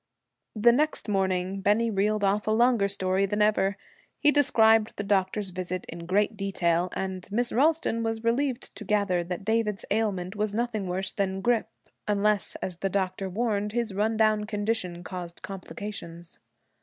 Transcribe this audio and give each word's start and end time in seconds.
The 0.55 0.71
next 0.71 1.07
morning 1.07 1.61
Bennie 1.61 1.91
reeled 1.91 2.23
off 2.23 2.47
a 2.47 2.49
longer 2.51 2.87
story 2.87 3.27
than 3.27 3.39
ever. 3.39 3.77
He 4.17 4.31
described 4.31 4.93
the 4.95 5.03
doctor's 5.03 5.51
visit 5.51 5.85
in 5.87 6.07
great 6.07 6.35
detail, 6.35 6.89
and 6.93 7.31
Miss 7.31 7.51
Ralston 7.51 8.01
was 8.01 8.23
relieved 8.23 8.75
to 8.77 8.83
gather 8.83 9.23
that 9.23 9.45
David's 9.45 9.85
ailment 9.91 10.35
was 10.35 10.55
nothing 10.55 10.87
worse 10.87 11.11
than 11.11 11.41
grippe; 11.43 11.67
unless, 12.07 12.55
as 12.63 12.77
the 12.77 12.89
doctor 12.89 13.29
warned, 13.29 13.73
his 13.73 13.93
run 13.93 14.17
down 14.17 14.45
condition 14.45 15.03
caused 15.03 15.43
complications. 15.43 16.39